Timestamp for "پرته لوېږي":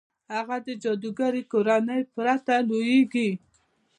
2.15-3.29